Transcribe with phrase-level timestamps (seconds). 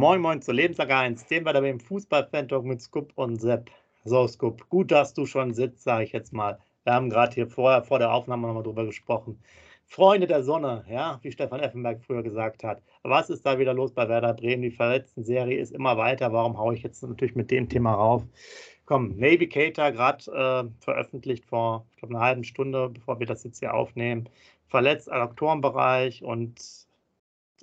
[0.00, 3.70] Moin Moin zur Lebenslage 1, den wir da beim Fußball-Fan-Talk mit Scoop und Sepp.
[4.06, 6.58] So, Scoop, gut, dass du schon sitzt, sage ich jetzt mal.
[6.84, 9.38] Wir haben gerade hier vorher, vor der Aufnahme nochmal drüber gesprochen.
[9.84, 12.82] Freunde der Sonne, ja, wie Stefan Effenberg früher gesagt hat.
[13.02, 14.62] Was ist da wieder los bei Werder Bremen?
[14.62, 16.32] Die verletzten Serie ist immer weiter.
[16.32, 18.22] Warum haue ich jetzt natürlich mit dem Thema rauf?
[18.86, 23.44] Komm, Navy Cater, gerade äh, veröffentlicht vor, ich glaube, einer halben Stunde, bevor wir das
[23.44, 24.30] jetzt hier aufnehmen.
[24.66, 26.58] Verletzt Adduktorenbereich und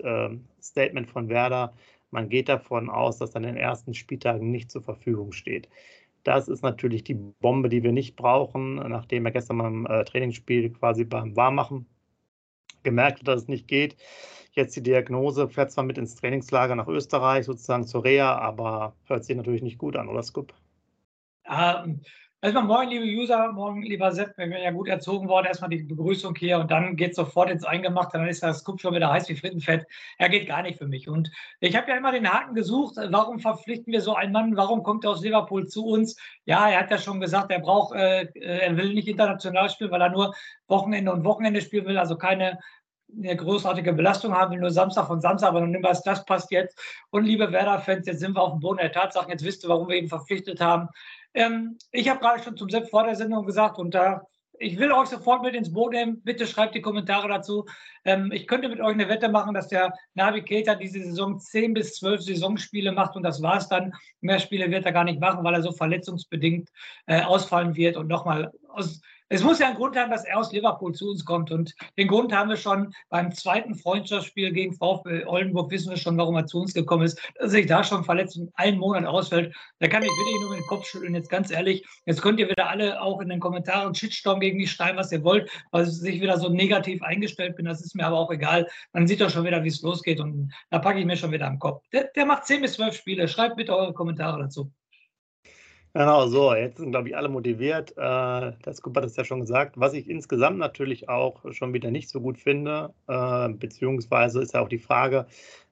[0.04, 0.30] äh,
[0.62, 1.74] Statement von Werder
[2.12, 5.70] man geht davon aus, dass an den ersten Spieltagen nicht zur Verfügung steht.
[6.24, 10.72] Das ist natürlich die Bombe, die wir nicht brauchen, nachdem er gestern beim äh, Trainingsspiel
[10.72, 11.86] quasi beim Warmmachen
[12.84, 13.96] gemerkt hat, dass es nicht geht.
[14.52, 19.24] Jetzt die Diagnose, fährt zwar mit ins Trainingslager nach Österreich, sozusagen zur Reha, aber hört
[19.24, 20.54] sich natürlich nicht gut an, oder Scoop?
[21.46, 22.02] Ähm,
[22.40, 25.48] Erstmal moin, liebe User, morgen, lieber Sepp, wir werden ja gut erzogen worden.
[25.48, 28.20] Erstmal die Begrüßung hier und dann geht sofort ins Eingemachte.
[28.20, 29.88] Dann ist das Scoop schon wieder heiß wie Frittenfett.
[30.20, 31.10] Er geht gar nicht für mich.
[31.10, 34.56] Und ich habe ja immer den Haken gesucht, warum verpflichten wir so einen Mann?
[34.56, 36.16] Warum kommt er aus Liverpool zu uns?
[36.46, 40.02] Ja, er hat ja schon gesagt, er braucht, äh, er will nicht international spielen, weil
[40.02, 40.36] er nur
[40.68, 42.60] Wochenende und Wochenende spielen will, also keine
[43.16, 46.77] eine großartige Belastung haben will, nur Samstag von Samstag, aber dann was, das passt jetzt.
[47.09, 49.88] Und liebe Werder-Fans, jetzt sind wir auf dem Boden der Tatsachen, jetzt wisst ihr, warum
[49.88, 50.89] wir ihn verpflichtet haben.
[51.33, 54.23] Ähm, ich habe gerade schon zum Sepp vor der Sendung gesagt und da
[54.59, 56.22] ich will euch sofort mit ins Boot nehmen.
[56.23, 57.66] Bitte schreibt die Kommentare dazu.
[58.05, 61.95] Ähm, ich könnte mit euch eine Wette machen, dass der Navigator diese Saison 10 bis
[61.95, 63.94] 12 Saisonspiele macht und das war es dann.
[64.22, 66.69] Mehr Spiele wird er gar nicht machen, weil er so verletzungsbedingt
[67.05, 67.97] äh, ausfallen wird.
[67.97, 71.25] Und nochmal, aus es muss ja einen Grund haben, dass er aus Liverpool zu uns
[71.25, 71.52] kommt.
[71.52, 76.17] Und den Grund haben wir schon beim zweiten Freundschaftsspiel gegen VfB Oldenburg, wissen wir schon,
[76.17, 79.06] warum er zu uns gekommen ist, dass er sich da schon verletzt und einen Monat
[79.06, 79.53] ausfällt.
[79.80, 81.86] Da kann ich wirklich nur mit dem Kopf schütteln, jetzt ganz ehrlich.
[82.06, 85.24] Jetzt könnt ihr wieder alle auch in den Kommentaren Shitstorm gegen mich schreiben, was ihr
[85.24, 87.66] wollt, weil ich wieder so negativ eingestellt bin.
[87.66, 88.68] Das ist mir aber auch egal.
[88.94, 91.47] Man sieht doch schon wieder, wie es losgeht und da packe ich mir schon wieder
[91.47, 91.84] am Kopf.
[91.91, 93.28] Der, der macht 10 bis 12 Spiele.
[93.28, 94.72] Schreibt bitte eure Kommentare dazu.
[95.94, 97.92] Genau, so, jetzt sind, glaube ich, alle motiviert.
[97.94, 99.80] Äh, der Scoop hat es ja schon gesagt.
[99.80, 104.62] Was ich insgesamt natürlich auch schon wieder nicht so gut finde, äh, beziehungsweise ist ja
[104.62, 105.26] auch die Frage,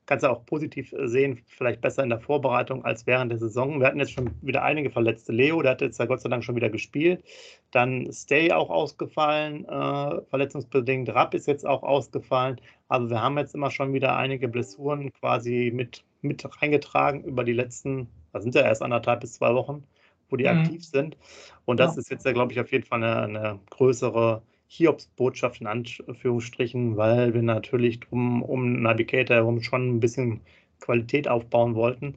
[0.07, 3.79] kannst du auch positiv sehen, vielleicht besser in der Vorbereitung als während der Saison.
[3.79, 5.31] Wir hatten jetzt schon wieder einige Verletzte.
[5.31, 7.23] Leo, der hat jetzt ja Gott sei Dank schon wieder gespielt.
[7.71, 11.09] Dann Stay auch ausgefallen, äh, verletzungsbedingt.
[11.09, 12.59] Rapp ist jetzt auch ausgefallen.
[12.87, 17.53] Also wir haben jetzt immer schon wieder einige Blessuren quasi mit, mit reingetragen über die
[17.53, 19.83] letzten, da sind ja erst anderthalb bis zwei Wochen
[20.29, 20.59] wo die mhm.
[20.59, 21.17] aktiv sind.
[21.65, 22.01] Und das ja.
[22.01, 27.41] ist jetzt, glaube ich, auf jeden Fall eine, eine größere Hiobs-Botschaft in Anführungsstrichen, weil wir
[27.41, 30.41] natürlich drum, um Navigator herum schon ein bisschen
[30.79, 32.15] Qualität aufbauen wollten.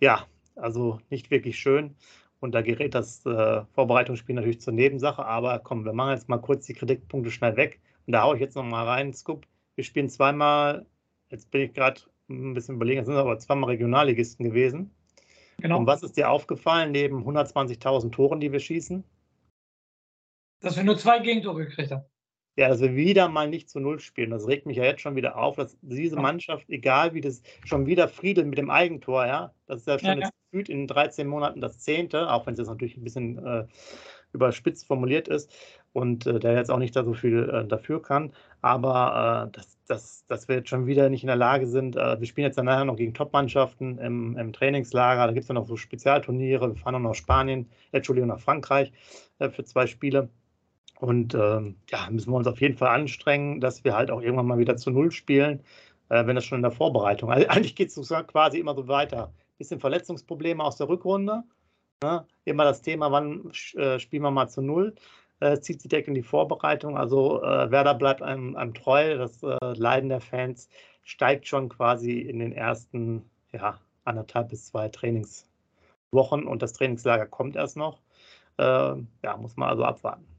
[0.00, 0.26] Ja,
[0.56, 1.94] also nicht wirklich schön.
[2.40, 5.24] Und da gerät das äh, Vorbereitungsspiel natürlich zur Nebensache.
[5.24, 7.80] Aber komm, wir machen jetzt mal kurz die Kritikpunkte schnell weg.
[8.06, 9.46] Und da haue ich jetzt nochmal rein, Scoop.
[9.76, 10.84] Wir spielen zweimal,
[11.30, 14.90] jetzt bin ich gerade ein bisschen überlegen, es sind aber zweimal Regionalligisten gewesen.
[15.62, 15.78] Genau.
[15.78, 19.04] Und was ist dir aufgefallen neben 120.000 Toren, die wir schießen?
[20.60, 22.04] Dass wir nur zwei Gegentore gekriegt haben.
[22.56, 24.30] Ja, dass wir wieder mal nicht zu Null spielen.
[24.30, 27.86] Das regt mich ja jetzt schon wieder auf, dass diese Mannschaft, egal wie das, schon
[27.86, 31.26] wieder Friedel mit dem Eigentor, ja, das ist ja schon ja, jetzt gefühlt in 13
[31.26, 33.66] Monaten das zehnte, auch wenn es jetzt natürlich ein bisschen äh,
[34.32, 35.50] überspitzt formuliert ist
[35.92, 38.32] und äh, der jetzt auch nicht da so viel äh, dafür kann.
[38.60, 42.18] Aber äh, das, das, dass wir jetzt schon wieder nicht in der Lage sind, äh,
[42.18, 45.56] wir spielen jetzt dann nachher noch gegen Top-Mannschaften im, im, Trainingslager, da gibt es dann
[45.56, 48.92] noch so Spezialturniere, wir fahren noch nach Spanien, äh, Entschuldigung, nach Frankreich
[49.38, 50.28] äh, für zwei Spiele.
[51.00, 54.46] Und ähm, ja, müssen wir uns auf jeden Fall anstrengen, dass wir halt auch irgendwann
[54.46, 55.62] mal wieder zu Null spielen,
[56.08, 57.32] wenn das schon in der Vorbereitung.
[57.32, 59.32] Also eigentlich geht es quasi immer so weiter.
[59.58, 61.42] Bisschen Verletzungsprobleme aus der Rückrunde,
[62.02, 62.26] Ne?
[62.44, 64.94] Immer das Thema, wann äh, spielen wir mal zu Null,
[65.42, 66.96] äh, zieht sich direkt in die Vorbereitung.
[66.96, 69.18] Also äh, Werder bleibt einem, einem treu.
[69.18, 70.68] Das äh, Leiden der Fans
[71.02, 77.56] steigt schon quasi in den ersten ja, anderthalb bis zwei Trainingswochen und das Trainingslager kommt
[77.56, 78.00] erst noch.
[78.58, 80.31] Ähm, ja, muss man also abwarten.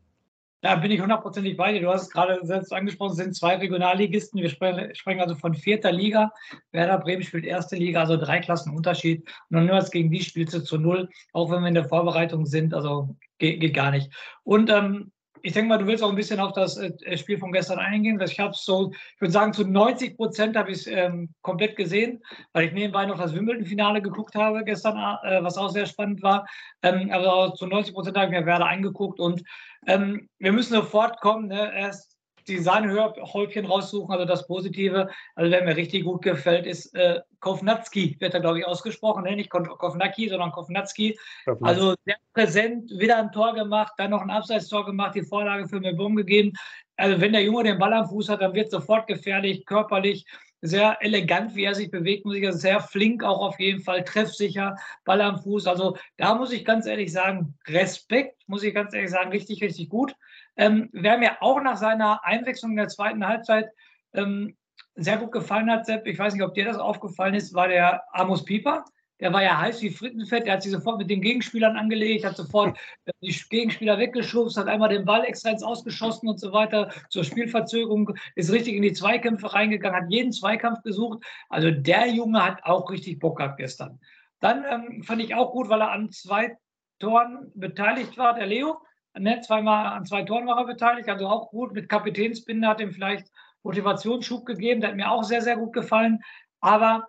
[0.64, 1.82] Da bin ich hundertprozentig bei dir.
[1.82, 4.42] Du hast es gerade selbst angesprochen, es sind zwei Regionalligisten.
[4.42, 6.32] Wir sprechen also von vierter Liga.
[6.72, 9.30] Werder Bremen spielt erste Liga, also drei Klassen Unterschied.
[9.50, 12.46] Und nur als gegen die spielst du zu null, auch wenn wir in der Vorbereitung
[12.46, 12.74] sind.
[12.74, 14.10] Also geht, geht gar nicht.
[14.44, 15.12] Und ähm,
[15.46, 18.20] ich denke mal, du willst auch ein bisschen auf das äh, Spiel von gestern eingehen.
[18.22, 22.24] Ich habe so, ich würde sagen, zu 90 Prozent habe ich es ähm, komplett gesehen,
[22.54, 26.48] weil ich nebenbei noch das Wimbledon-Finale geguckt habe gestern, äh, was auch sehr spannend war.
[26.82, 29.44] Ähm, aber zu 90 Prozent habe ich mir Werder angeguckt und
[29.86, 31.50] ähm, wir müssen sofort kommen.
[31.50, 31.74] Ne?
[31.76, 32.13] Erst
[32.48, 35.10] die Sahnehäubchen raussuchen, also das Positive.
[35.36, 39.36] Also wer mir richtig gut gefällt, ist äh, Kovnatski, wird da glaube ich ausgesprochen, ne?
[39.36, 41.18] nicht Kovnacki, sondern Kovnatski.
[41.62, 45.80] Also sehr präsent, wieder ein Tor gemacht, dann noch ein Abseitstor gemacht, die Vorlage für
[45.80, 46.54] Melbourne gegeben.
[46.96, 50.26] Also wenn der Junge den Ball am Fuß hat, dann wird sofort gefährlich, körperlich.
[50.66, 54.06] sehr elegant, wie er sich bewegt, muss ich sagen, sehr flink auch auf jeden Fall,
[54.06, 55.68] treffsicher, Ball am Fuß.
[55.68, 59.90] Also da muss ich ganz ehrlich sagen, Respekt, muss ich ganz ehrlich sagen, richtig, richtig
[59.90, 60.16] gut.
[60.56, 63.70] Ähm, wer mir auch nach seiner Einwechslung in der zweiten Halbzeit
[64.14, 64.56] ähm,
[64.96, 68.04] sehr gut gefallen hat, Sepp, ich weiß nicht, ob dir das aufgefallen ist, war der
[68.12, 68.86] Amos Pieper.
[69.20, 72.36] Der war ja heiß wie Frittenfett, der hat sich sofort mit den Gegenspielern angelegt, hat
[72.36, 72.78] sofort
[73.22, 78.14] die Gegenspieler weggeschubst, hat einmal den Ball extra ins Ausgeschossen und so weiter zur Spielverzögerung,
[78.36, 81.24] ist richtig in die Zweikämpfe reingegangen, hat jeden Zweikampf gesucht.
[81.50, 84.00] Also der Junge hat auch richtig Bock gehabt gestern.
[84.42, 86.58] Dann ähm, fand ich auch gut, weil er an zwei
[87.00, 88.82] Toren beteiligt war, der Leo.
[89.16, 91.74] Ne, zweimal an zwei Toren war er beteiligt, also auch gut.
[91.74, 93.28] Mit Kapitänsbinde hat ihm vielleicht
[93.64, 96.20] Motivationsschub gegeben, der hat mir auch sehr, sehr gut gefallen.
[96.62, 97.08] Aber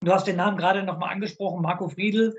[0.00, 2.36] Du hast den Namen gerade nochmal angesprochen, Marco Friedl.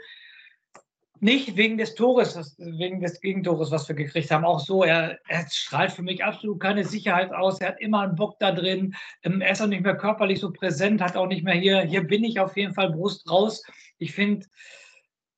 [1.19, 4.45] Nicht wegen des Tores, wegen des Gegentores, was wir gekriegt haben.
[4.45, 7.59] Auch so, er, er, strahlt für mich absolut keine Sicherheit aus.
[7.59, 8.95] Er hat immer einen Bock da drin.
[9.23, 12.07] Ähm, er ist auch nicht mehr körperlich so präsent, hat auch nicht mehr hier, hier
[12.07, 13.61] bin ich auf jeden Fall Brust raus.
[13.97, 14.47] Ich finde,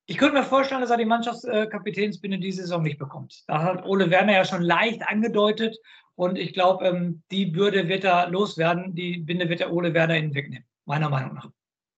[0.06, 3.44] ich könnte mir vorstellen, dass er die Mannschaftskapitänsbinde diese Saison nicht bekommt.
[3.46, 5.78] Da hat Ole Werner ja schon leicht angedeutet.
[6.14, 8.94] Und ich glaube, ähm, die Bürde wird er loswerden.
[8.94, 11.50] Die Binde wird der Ole Werner ihnen wegnehmen, meiner Meinung nach.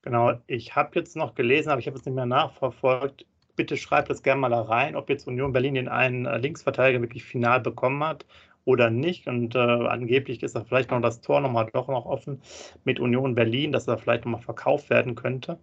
[0.02, 3.26] Genau, ich habe jetzt noch gelesen, aber ich habe es nicht mehr nachverfolgt.
[3.56, 7.00] Bitte schreibt das gerne mal da rein, ob jetzt Union Berlin den einen äh, Linksverteidiger
[7.00, 8.26] wirklich final bekommen hat
[8.64, 9.26] oder nicht.
[9.26, 12.40] Und äh, angeblich ist da vielleicht noch das Tor nochmal doch noch offen
[12.84, 15.58] mit Union Berlin, dass er vielleicht nochmal verkauft werden könnte.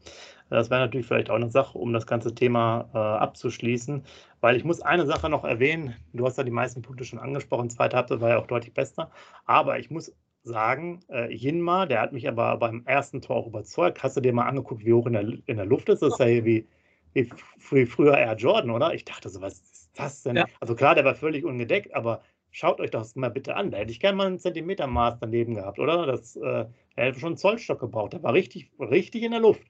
[0.49, 4.03] Das wäre natürlich vielleicht auch eine Sache, um das ganze Thema äh, abzuschließen.
[4.41, 5.95] Weil ich muss eine Sache noch erwähnen.
[6.13, 7.69] Du hast ja die meisten Punkte schon angesprochen.
[7.69, 9.11] Zweite Halbzeit war ja auch deutlich besser.
[9.45, 10.13] Aber ich muss
[10.43, 14.03] sagen, äh, Jinma, der hat mich aber beim ersten Tor auch überzeugt.
[14.03, 16.01] Hast du dir mal angeguckt, wie hoch in der, in der Luft ist?
[16.01, 16.67] Das ist ja hier wie,
[17.13, 17.29] wie,
[17.69, 18.93] wie früher Air Jordan, oder?
[18.93, 20.35] Ich dachte so, was ist das denn?
[20.35, 20.45] Ja.
[20.59, 22.21] Also klar, der war völlig ungedeckt, aber
[22.51, 23.71] schaut euch das mal bitte an.
[23.71, 26.05] Da hätte ich gerne mal einen Zentimetermaß daneben gehabt, oder?
[26.05, 26.65] Das, äh,
[26.95, 28.13] hätte schon einen Zollstock gebraucht.
[28.13, 29.63] Der war richtig, richtig in der Luft.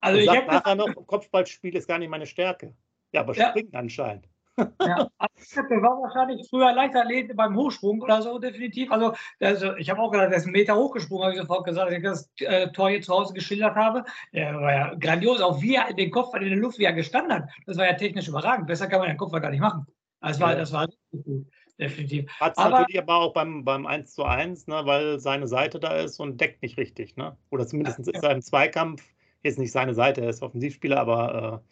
[0.00, 2.74] Also Und ich habe nachher noch, Kopfballspiel ist gar nicht meine Stärke.
[3.12, 3.50] Ja, aber ja.
[3.50, 4.28] springen anscheinend.
[4.56, 8.90] Ja, also der war wahrscheinlich früher Leichtathlet beim Hochsprung oder so, definitiv.
[8.90, 11.88] Also, also ich habe auch gedacht, der ist einen Meter hochgesprungen, habe ich sofort gesagt,
[11.88, 14.04] als ich das äh, Tor hier zu Hause geschildert habe.
[14.32, 17.32] Der war ja grandios, auch wie er den Kopf in der Luft, wie er gestanden
[17.32, 17.48] hat.
[17.66, 18.66] Das war ja technisch überragend.
[18.66, 19.86] Besser kann man den Kopf gar nicht machen.
[20.20, 20.58] Das war, ja.
[20.58, 21.46] das war gut,
[21.80, 22.30] definitiv.
[22.38, 25.96] Hat es natürlich aber auch beim, beim 1 zu 1, ne, weil seine Seite da
[25.96, 27.16] ist und deckt nicht richtig.
[27.16, 27.36] Ne?
[27.50, 29.02] Oder zumindest ja, ist er im Zweikampf,
[29.42, 31.62] jetzt nicht seine Seite, er ist Offensivspieler, aber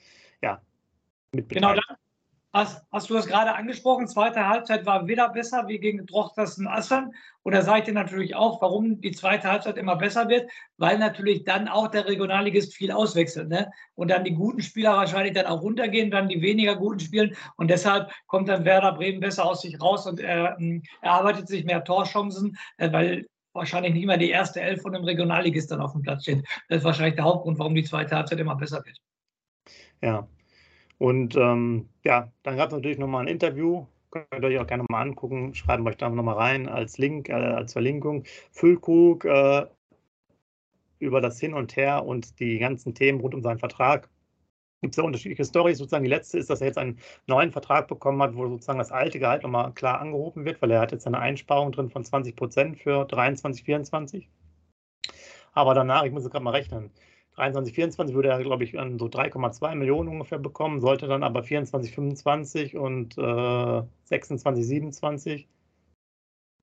[0.43, 0.62] äh, ja,
[1.32, 1.96] mit Genau, dann,
[2.50, 4.08] Hast, hast, du das gerade angesprochen?
[4.08, 7.12] Zweite Halbzeit war wieder besser wie gegen Drochtersen Assern.
[7.42, 11.44] Und da seid ihr natürlich auch, warum die zweite Halbzeit immer besser wird, weil natürlich
[11.44, 13.50] dann auch der Regionalligist viel auswechselt.
[13.50, 13.70] Ne?
[13.94, 17.36] Und dann die guten Spieler wahrscheinlich dann auch runtergehen, dann die weniger guten spielen.
[17.56, 21.66] Und deshalb kommt dann Werder Bremen besser aus sich raus und er, ähm, erarbeitet sich
[21.66, 25.92] mehr Torchancen, äh, weil wahrscheinlich nicht mehr die erste Elf von dem Regionalligist dann auf
[25.92, 26.46] dem Platz steht.
[26.68, 28.96] Das ist wahrscheinlich der Hauptgrund, warum die zweite Halbzeit immer besser wird.
[30.00, 30.26] Ja,
[30.98, 33.86] und ähm, ja, dann gab es natürlich nochmal ein Interview.
[34.10, 35.54] Könnt ihr euch auch gerne mal angucken.
[35.54, 38.24] Schreiben euch da nochmal rein als Link, äh, als Verlinkung.
[38.52, 39.66] Füllkrug äh,
[40.98, 44.10] über das Hin und Her und die ganzen Themen rund um seinen Vertrag.
[44.80, 45.78] Gibt es ja unterschiedliche Storys.
[45.78, 48.92] Sozusagen die letzte ist, dass er jetzt einen neuen Vertrag bekommen hat, wo sozusagen das
[48.92, 52.37] alte Gehalt nochmal klar angehoben wird, weil er hat jetzt eine Einsparung drin von 20
[52.37, 54.28] Prozent für 23, 24.
[55.58, 56.92] Aber danach, ich muss es gerade mal rechnen,
[57.34, 61.92] 23, 24 würde er, glaube ich, so 3,2 Millionen ungefähr bekommen, sollte dann aber 24,
[61.92, 65.48] 25 und äh, 26, 27,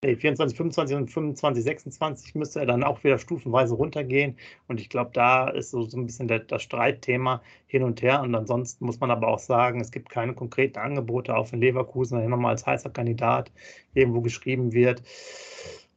[0.01, 4.37] nee, 24, 25 und 25, 26 müsste er dann auch wieder stufenweise runtergehen.
[4.69, 8.21] Und ich glaube, da ist so, so ein bisschen der, das Streitthema hin und her.
[8.21, 12.17] Und ansonsten muss man aber auch sagen, es gibt keine konkreten Angebote, auch in Leverkusen,
[12.19, 13.51] der nochmal als heißer Kandidat
[13.93, 15.03] irgendwo geschrieben wird.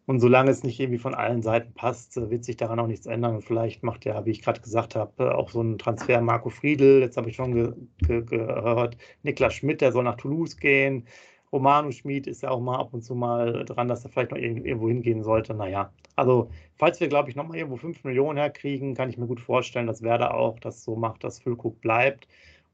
[0.09, 3.05] Und solange es nicht irgendwie von allen Seiten passt, äh, wird sich daran auch nichts
[3.05, 3.35] ändern.
[3.37, 7.01] Und vielleicht macht ja, wie ich gerade gesagt habe, auch so ein Transfer Marco Friedl.
[7.01, 11.07] Jetzt habe ich schon ge ge gehört, Niklas Schmidt, der soll nach Toulouse gehen.
[11.53, 14.39] Romano Schmid ist ja auch mal ab und zu mal dran, dass er vielleicht noch
[14.39, 15.53] irgendwo hingehen sollte.
[15.53, 19.41] Naja, also falls wir, glaube ich, nochmal irgendwo 5 Millionen herkriegen, kann ich mir gut
[19.41, 22.29] vorstellen, dass Werder auch das so macht, dass Füllkrug bleibt.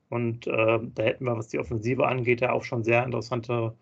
[0.08, 3.74] Und äh, da hätten wir, was die Offensive angeht, ja auch schon sehr interessante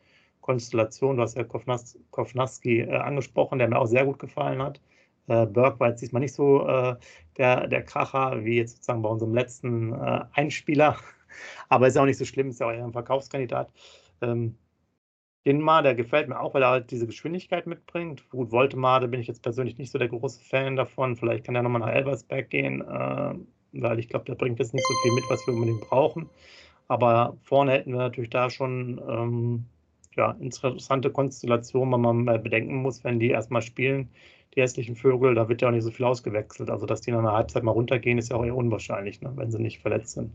[0.43, 1.17] Konstellation.
[1.17, 4.81] Du hast ja Kovnas Kovnaski äh, angesprochen, der mir auch sehr gut gefallen hat.
[5.29, 6.97] Äh, Burke war jetzt diesmal nicht so äh,
[7.39, 10.99] der, der Kracher wie jetzt sozusagen bei unserem letzten äh, Einspieler.
[11.71, 13.73] Aber ist ja auch nicht so schlimm, ist ja auch eher ein Verkaufskandidat.
[14.21, 14.57] Ähm,
[15.45, 18.29] der gefällt mir auch, weil er halt diese Geschwindigkeit mitbringt.
[18.31, 21.17] Gut, Voltemar, da bin ich jetzt persönlich nicht so der große Fan davon.
[21.17, 23.35] Vielleicht kann er nochmal nach Elversberg gehen, äh,
[23.73, 26.29] weil ich glaube, der bringt jetzt nicht so viel mit, was wir unbedingt brauchen.
[26.89, 29.67] Aber vorne hätten wir natürlich da schon ähm,
[30.17, 34.09] ja, interessante Konstellation, wenn man mal bedenken muss, wenn die erstmal spielen,
[34.55, 36.71] die hässlichen Vögel, da wird ja auch nicht so viel ausgewechselt.
[36.71, 39.51] Also, dass die nach einer Halbzeit mal runtergehen, ist ja auch eher unwahrscheinlich, ne, wenn
[39.51, 40.33] sie nicht verletzt sind.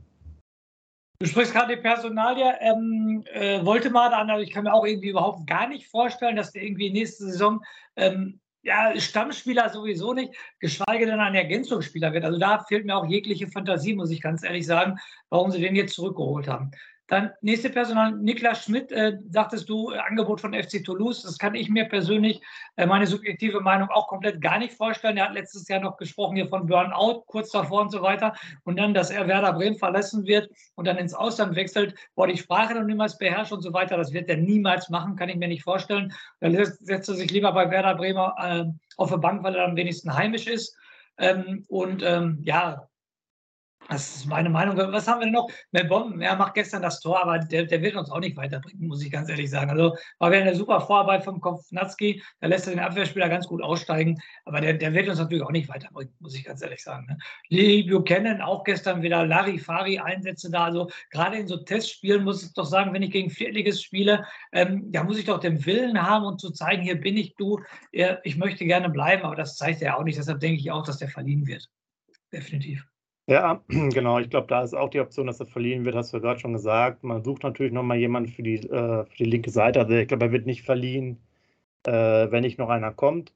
[1.19, 2.53] Du sprichst gerade die Personalie.
[2.59, 6.35] Ähm, äh, wollte mal an, also ich kann mir auch irgendwie überhaupt gar nicht vorstellen,
[6.35, 7.63] dass der irgendwie nächste Saison
[7.95, 12.25] ähm, ja, Stammspieler sowieso nicht, geschweige denn ein Ergänzungsspieler wird.
[12.25, 14.97] Also da fehlt mir auch jegliche Fantasie, muss ich ganz ehrlich sagen,
[15.29, 16.71] warum sie den jetzt zurückgeholt haben.
[17.07, 21.23] Dann nächste Personal, Niklas Schmidt, äh, sagtest du, äh, Angebot von FC Toulouse.
[21.23, 22.41] Das kann ich mir persönlich,
[22.75, 25.15] äh, meine subjektive Meinung, auch komplett gar nicht vorstellen.
[25.15, 28.35] Er hat letztes Jahr noch gesprochen hier von Burnout, kurz davor und so weiter.
[28.65, 32.37] Und dann, dass er Werder Bremen verlassen wird und dann ins Ausland wechselt, boah, die
[32.37, 33.95] Sprache noch niemals beherrscht und so weiter.
[33.95, 36.13] Das wird er niemals machen, kann ich mir nicht vorstellen.
[36.41, 38.65] Dann setzt er sich lieber bei Werder Bremer äh,
[38.97, 40.75] auf der Bank, weil er am wenigsten heimisch ist.
[41.17, 42.87] Ähm, und ähm, ja,
[43.89, 44.75] das ist meine Meinung.
[44.77, 45.49] Was haben wir denn noch?
[45.71, 49.03] Melbom, er macht gestern das Tor, aber der, der wird uns auch nicht weiterbringen, muss
[49.03, 49.71] ich ganz ehrlich sagen.
[49.71, 52.21] Also war wieder eine super Vorarbeit vom Kopfnatzki.
[52.41, 55.51] Da lässt er den Abwehrspieler ganz gut aussteigen, aber der, der wird uns natürlich auch
[55.51, 57.05] nicht weiterbringen, muss ich ganz ehrlich sagen.
[57.07, 57.17] Ne?
[57.49, 60.65] Lee Buchanan auch gestern wieder Larifari-Einsätze da.
[60.65, 64.91] Also gerade in so Testspielen muss ich doch sagen, wenn ich gegen Viertliges spiele, ähm,
[64.91, 67.59] da muss ich doch den Willen haben und zu zeigen, hier bin ich du,
[67.91, 70.17] ich möchte gerne bleiben, aber das zeigt er auch nicht.
[70.17, 71.69] Deshalb denke ich auch, dass der verliehen wird.
[72.31, 72.85] Definitiv.
[73.29, 74.19] Ja, genau.
[74.19, 76.39] Ich glaube, da ist auch die Option, dass er verliehen wird, hast du ja gerade
[76.39, 77.03] schon gesagt.
[77.03, 79.79] Man sucht natürlich nochmal jemanden für die, äh, für die linke Seite.
[79.81, 81.19] Also ich glaube, er wird nicht verliehen,
[81.85, 81.91] äh,
[82.31, 83.33] wenn nicht noch einer kommt.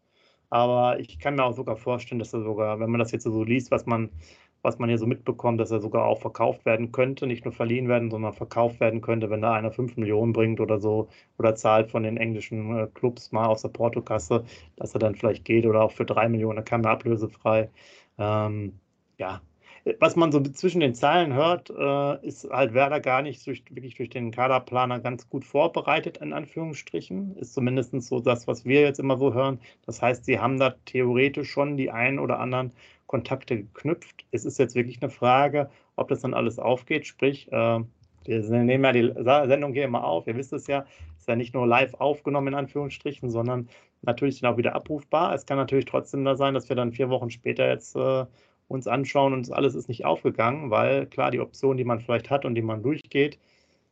[0.50, 3.44] Aber ich kann mir auch sogar vorstellen, dass er sogar, wenn man das jetzt so
[3.44, 4.12] liest, was man,
[4.64, 7.88] was man hier so mitbekommt, dass er sogar auch verkauft werden könnte, nicht nur verliehen
[7.90, 11.92] werden, sondern verkauft werden könnte, wenn da einer 5 Millionen bringt oder so oder zahlt
[11.92, 14.46] von den englischen äh, Clubs mal aus der Portokasse,
[14.78, 17.70] dass er dann vielleicht geht oder auch für 3 Millionen, da kann er ablösefrei.
[18.20, 18.80] Ähm,
[19.18, 19.42] ja,
[20.00, 23.96] was man so zwischen den Zeilen hört, äh, ist halt Werder gar nicht durch, wirklich
[23.96, 27.36] durch den Kaderplaner ganz gut vorbereitet, in Anführungsstrichen.
[27.38, 29.60] Ist zumindest so das, was wir jetzt immer so hören.
[29.86, 32.74] Das heißt, sie haben da theoretisch schon die ein oder anderen
[33.08, 34.26] Kontakte geknüpft.
[34.32, 37.08] Es ist jetzt wirklich eine Frage, ob das dann alles aufgeht.
[37.08, 37.80] Sprich, äh,
[38.26, 39.14] wir nehmen ja die
[39.48, 40.86] Sendung hier immer auf, ihr wisst es ja,
[41.18, 43.68] ist ja nicht nur live aufgenommen in Anführungsstrichen, sondern
[44.04, 45.34] natürlich sind auch wieder abrufbar.
[45.34, 48.26] Es kann natürlich trotzdem da sein, dass wir dann vier Wochen später jetzt äh,
[48.72, 52.46] uns anschauen und alles ist nicht aufgegangen, weil klar, die Optionen, die man vielleicht hat
[52.46, 53.38] und die man durchgeht,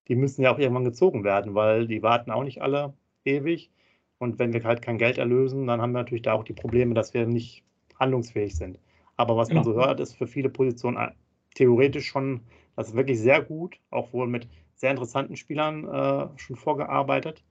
[0.07, 2.93] die müssen ja auch irgendwann gezogen werden, weil die warten auch nicht alle
[3.25, 3.69] ewig.
[4.17, 6.93] Und wenn wir halt kein Geld erlösen, dann haben wir natürlich da auch die Probleme,
[6.93, 7.63] dass wir nicht
[7.99, 8.79] handlungsfähig sind.
[9.15, 11.11] Aber was man so hört, ist für viele Positionen äh,
[11.55, 12.41] theoretisch schon,
[12.75, 17.43] das ist wirklich sehr gut, auch wohl mit sehr interessanten Spielern äh, schon vorgearbeitet.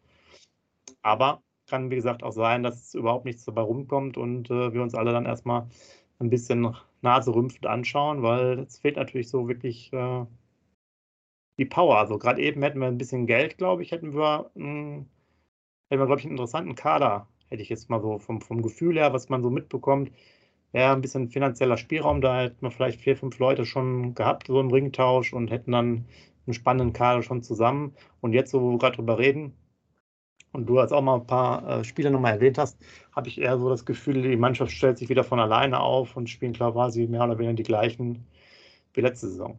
[1.02, 4.94] Aber kann, wie gesagt, auch sein, dass überhaupt nichts dabei rumkommt und äh, wir uns
[4.94, 5.66] alle dann erstmal
[6.18, 10.24] ein bisschen naserümpfend anschauen, weil es fehlt natürlich so wirklich äh,
[11.58, 11.98] die Power.
[11.98, 15.06] Also gerade eben hätten wir ein bisschen Geld, glaube ich, hätten wir, hätten
[15.90, 19.12] wir, glaube ich, einen interessanten Kader, hätte ich jetzt mal so vom, vom Gefühl her,
[19.12, 20.12] was man so mitbekommt.
[20.72, 24.60] Ja, ein bisschen finanzieller Spielraum, da hätten wir vielleicht vier, fünf Leute schon gehabt, so
[24.60, 26.06] im Ringtausch und hätten dann
[26.46, 27.94] einen spannenden Kader schon zusammen.
[28.20, 29.54] Und jetzt, wo wir gerade drüber reden,
[30.52, 32.78] und du als auch mal ein paar äh, Spiele nochmal erwähnt hast,
[33.14, 36.28] habe ich eher so das Gefühl, die Mannschaft stellt sich wieder von alleine auf und
[36.28, 38.26] spielen quasi mehr oder weniger die gleichen
[38.94, 39.58] wie letzte Saison.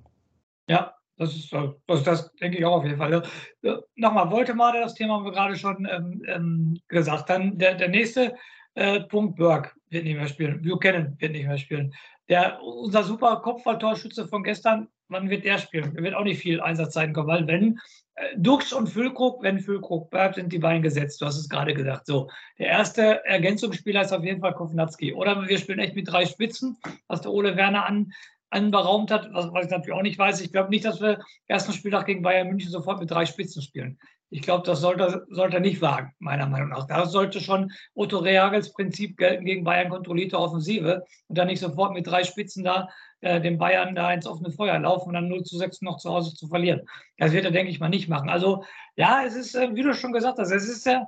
[0.68, 3.24] Ja, das ist, also das denke ich auch auf jeden Fall.
[3.62, 7.30] Ja, nochmal, Woltemade, das Thema haben wir gerade schon ähm, ähm, gesagt.
[7.30, 8.36] Dann der, der nächste
[8.76, 11.94] äh, Punkt, Burke wird nicht mehr spielen, Buchanan wird nicht mehr spielen.
[12.30, 15.94] Der, unser super Kopfballtorschütze von gestern, wann wird der spielen?
[15.94, 17.80] Der wird auch nicht viel Einsatzzeiten kommen, weil wenn
[18.16, 21.22] äh, Dux und Füllkrug, wenn Füllkrug bleibt, sind die beiden gesetzt.
[21.22, 22.06] Du hast es gerade gesagt.
[22.06, 25.14] So, der erste Ergänzungsspieler ist auf jeden Fall Kovnatski.
[25.14, 28.14] Oder wir spielen echt mit drei Spitzen, was der Ole Werner an,
[28.50, 30.42] anberaumt hat, was, was ich natürlich auch nicht weiß.
[30.42, 34.00] Ich glaube nicht, dass wir ersten Spieltag gegen Bayern München sofort mit drei Spitzen spielen.
[34.32, 36.86] Ich glaube, das sollte, sollte er nicht wagen, meiner Meinung nach.
[36.86, 41.94] Da sollte schon Otto Rehagels Prinzip gelten gegen Bayern kontrollierte Offensive und dann nicht sofort
[41.94, 42.90] mit drei Spitzen da
[43.22, 46.10] äh, den Bayern da ins offene Feuer laufen und dann 0 zu 6 noch zu
[46.10, 46.82] Hause zu verlieren.
[47.18, 48.30] Das wird er, denke ich mal, nicht machen.
[48.30, 48.64] Also
[48.96, 51.08] ja, es ist, äh, wie du schon gesagt hast, es ist der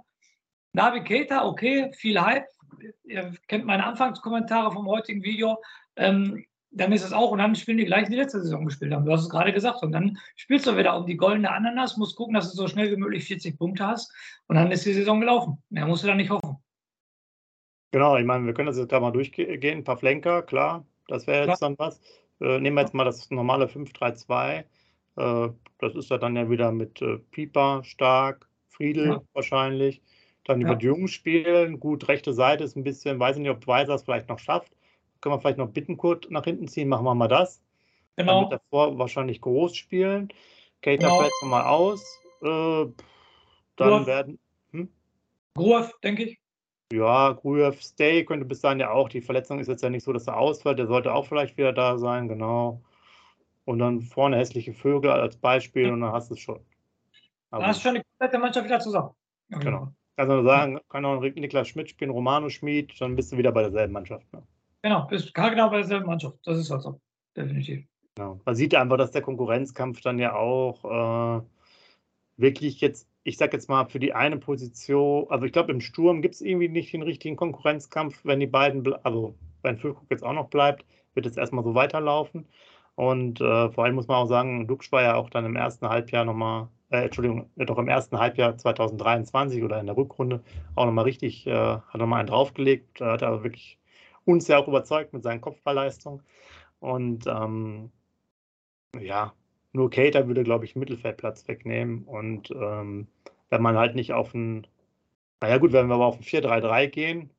[0.74, 2.46] Navigator, okay, viel Hype.
[3.04, 5.62] Ihr kennt meine Anfangskommentare vom heutigen Video.
[5.96, 9.06] Ähm, dann ist es auch, und dann spielen die gleich die letzte Saison gespielt haben.
[9.06, 9.84] Du hast es gerade gesagt.
[9.84, 12.90] Und dann spielst du wieder um die goldene Ananas, musst gucken, dass du so schnell
[12.92, 14.14] wie möglich 40 Punkte hast.
[14.48, 15.62] Und dann ist die Saison gelaufen.
[15.70, 16.58] Mehr musst du dann nicht hoffen.
[17.92, 19.80] Genau, ich meine, wir können das jetzt da mal durchgehen.
[19.80, 22.00] Ein paar Flenker, klar, das wäre jetzt dann was.
[22.40, 24.64] Äh, nehmen wir jetzt mal das normale 5-3-2.
[25.18, 25.50] Äh,
[25.80, 29.22] das ist ja dann ja wieder mit äh, Pieper, Stark, Friedel ja.
[29.34, 30.02] wahrscheinlich.
[30.46, 30.76] Dann über ja.
[30.78, 31.82] die Jungs spielen.
[31.82, 34.72] Gut, rechte Seite ist ein bisschen, weiß ich nicht, ob Weiser es vielleicht noch schafft
[35.22, 37.62] können wir vielleicht noch Bittenkurt nach hinten ziehen, machen wir mal das.
[38.18, 38.50] Genau.
[38.50, 40.30] Wird davor wahrscheinlich groß spielen.
[40.82, 41.20] Cater genau.
[41.20, 42.04] fällt mal aus.
[42.42, 42.86] Äh,
[43.76, 44.08] dann Grof.
[44.08, 44.40] werden.
[44.72, 44.90] Hm?
[45.56, 46.40] Grof, denke ich.
[46.92, 49.08] Ja, Grujew Stay könnte bis dahin ja auch.
[49.08, 50.78] Die Verletzung ist jetzt ja nicht so, dass er ausfällt.
[50.78, 52.82] Der sollte auch vielleicht wieder da sein, genau.
[53.66, 55.94] Und dann vorne hässliche Vögel als Beispiel ja.
[55.94, 56.60] und dann hast du es schon.
[57.52, 59.12] Aber dann hast du schon die komplette Mannschaft wieder zusammen.
[59.50, 59.94] Genau.
[60.18, 63.62] Kannst du sagen, kann auch Niklas Schmidt spielen, Romano Schmid, dann bist du wieder bei
[63.62, 64.32] derselben Mannschaft.
[64.34, 64.44] Ne?
[64.84, 66.38] Genau, bist genau bei derselben Mannschaft.
[66.44, 67.00] Das ist also
[67.36, 67.86] definitiv.
[68.16, 68.42] Genau.
[68.46, 71.42] Man sieht einfach, dass der Konkurrenzkampf dann ja auch äh,
[72.38, 76.22] wirklich jetzt, ich sag jetzt mal, für die eine Position, also ich glaube, im Sturm
[76.22, 80.34] gibt es irgendwie nicht den richtigen Konkurrenzkampf, wenn die beiden, also wenn Füllkrug jetzt auch
[80.34, 82.48] noch bleibt, wird es erstmal so weiterlaufen.
[82.96, 85.88] Und äh, vor allem muss man auch sagen, Dux war ja auch dann im ersten
[85.88, 90.44] Halbjahr nochmal, äh, Entschuldigung, doch im ersten Halbjahr 2023 oder in der Rückrunde
[90.76, 93.80] auch nochmal richtig, äh, hat nochmal einen draufgelegt, hat aber wirklich
[94.32, 96.22] uns ja auch überzeugt mit seinen Kopfballleistungen.
[96.80, 97.92] Und ähm,
[99.00, 99.34] ja,
[99.74, 102.04] nur Cater würde, glaube ich, Mittelfeldplatz wegnehmen.
[102.04, 103.08] Und ähm,
[103.50, 104.68] wenn man halt nicht auf ein,
[105.42, 107.30] naja gut, wenn wir aber auf ein 4-3-3 gehen,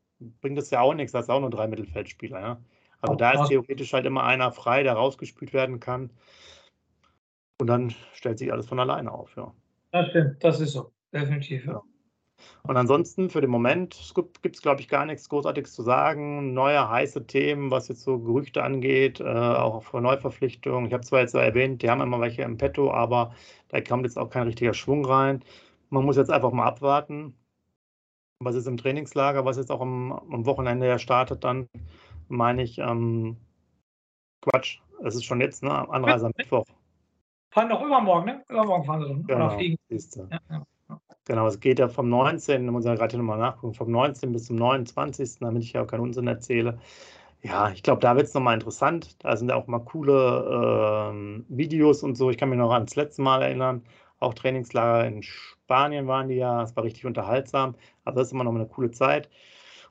[0.41, 2.61] bringt das ja auch nichts, das ist auch nur drei Mittelfeldspieler, ja.
[3.01, 6.11] Also da ist theoretisch halt immer einer frei, der rausgespielt werden kann.
[7.61, 9.53] Und dann stellt sich alles von alleine auf, ja.
[9.91, 11.83] Das stimmt, das ist so, definitiv, ja.
[12.65, 16.55] Und ansonsten für den Moment gibt es, glaube ich, gar nichts Großartiges zu sagen.
[16.55, 20.87] Neue heiße Themen, was jetzt so Gerüchte angeht, äh, auch vor Neuverpflichtungen.
[20.87, 23.35] Ich habe zwar jetzt erwähnt, die haben immer welche im Petto, aber
[23.69, 25.45] da kommt jetzt auch kein richtiger Schwung rein.
[25.91, 27.35] Man muss jetzt einfach mal abwarten,
[28.41, 31.69] was ist im Trainingslager, was jetzt auch am, am Wochenende ja startet, dann
[32.29, 33.37] meine ich, ähm,
[34.41, 35.89] Quatsch, es ist schon jetzt, ne?
[35.91, 36.65] Anreise am Mittwoch.
[37.51, 38.45] Fahren doch übermorgen, ne?
[38.49, 39.25] Übermorgen fahren sie doch, ne?
[39.27, 39.77] Genau, Oder fliegen.
[39.91, 40.67] Ja, ja.
[41.25, 44.33] Genau, es geht ja vom 19., muss ich gerade nochmal nachgucken, vom 19.
[44.33, 46.79] bis zum 29., damit ich ja auch keinen Unsinn erzähle.
[47.43, 49.17] Ja, ich glaube, da wird es nochmal interessant.
[49.25, 52.31] Da sind ja auch mal coole äh, Videos und so.
[52.31, 53.83] Ich kann mich noch ans letzte Mal erinnern.
[54.21, 56.63] Auch Trainingslager in Spanien waren die ja.
[56.63, 57.75] Es war richtig unterhaltsam.
[58.05, 59.29] Also das ist immer noch eine coole Zeit.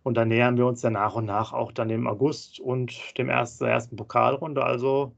[0.03, 3.29] Und dann nähern wir uns ja nach und nach auch dann dem August und dem
[3.29, 4.63] ersten, ersten Pokalrunde.
[4.63, 5.13] Also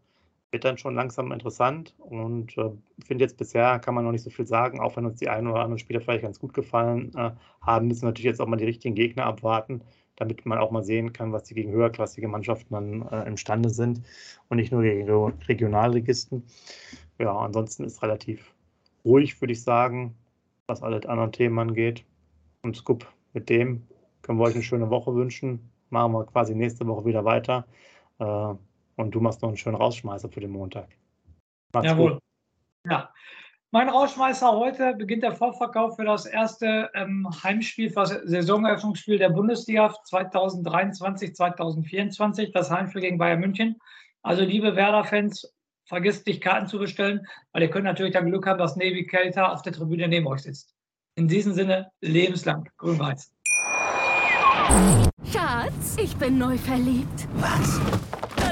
[0.53, 2.69] wird dann schon langsam interessant und äh,
[3.03, 5.47] finde jetzt bisher kann man noch nicht so viel sagen, auch wenn uns die einen
[5.47, 8.57] oder anderen Spieler vielleicht ganz gut gefallen äh, haben, müssen wir natürlich jetzt auch mal
[8.57, 9.81] die richtigen Gegner abwarten,
[10.15, 14.03] damit man auch mal sehen kann, was die gegen höherklassige Mannschaften dann äh, imstande sind
[14.47, 15.09] und nicht nur gegen
[15.47, 16.43] Regionalligisten.
[17.17, 18.53] Ja, ansonsten ist relativ
[19.03, 20.15] ruhig, würde ich sagen,
[20.67, 22.05] was alle anderen Themen angeht.
[22.61, 23.83] Und Scoop, mit dem
[24.21, 25.71] können wir euch eine schöne Woche wünschen.
[25.89, 27.65] Machen wir quasi nächste Woche wieder weiter.
[28.19, 28.53] Äh,
[29.03, 30.87] und du machst noch einen schönen Rausschmeißer für den Montag.
[31.73, 32.13] Macht's Jawohl.
[32.13, 32.21] Gut.
[32.89, 33.13] Ja.
[33.71, 39.29] Mein Rausschmeißer heute beginnt der Vorverkauf für das erste ähm, Heimspiel, für das Saisoneröffnungsspiel der
[39.29, 43.77] Bundesliga 2023, 2024, das Heimspiel gegen Bayern München.
[44.21, 45.53] Also liebe Werder-Fans,
[45.85, 49.51] vergisst nicht Karten zu bestellen, weil ihr könnt natürlich dann Glück haben, dass Navy Kelter
[49.51, 50.75] auf der Tribüne neben euch sitzt.
[51.15, 53.33] In diesem Sinne, lebenslang grün-weiß.
[55.31, 57.27] Schatz, ich bin neu verliebt.
[57.35, 57.81] Was?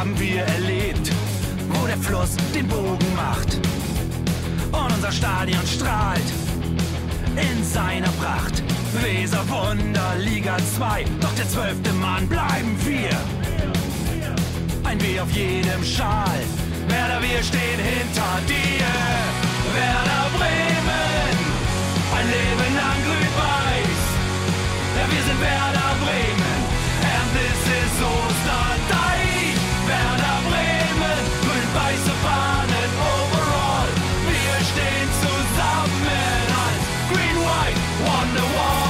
[0.00, 1.10] Haben wir erlebt,
[1.68, 3.58] wo der Fluss den Bogen macht
[4.72, 6.22] und unser Stadion strahlt
[7.36, 8.69] in seiner Pracht.
[9.02, 13.16] Weser Wunder, Liga 2, doch der zwölfte Mann bleiben wir.
[14.84, 16.40] Ein W auf jedem Schal,
[16.88, 18.86] Werder, wir stehen hinter dir.
[19.74, 21.36] Werder Bremen,
[22.16, 23.30] ein Leben lang grün
[25.30, 26.60] sind Werder Bremen,
[27.14, 29.54] and this is Osterdeich.
[29.86, 33.90] Werder Bremen, grün-weiße Fahnen overall.
[34.34, 38.89] Wir stehen zusammen als Green White Wonderwalls.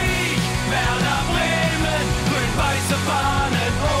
[2.51, 4.00] Werder Bremen, grün-weiße Fahnen overall.